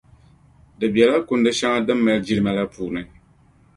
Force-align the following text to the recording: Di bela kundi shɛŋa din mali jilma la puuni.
Di 0.79 0.87
bela 0.93 1.15
kundi 1.27 1.51
shɛŋa 1.59 1.79
din 1.85 1.99
mali 2.03 2.21
jilma 2.27 2.51
la 2.57 2.63
puuni. 2.73 3.01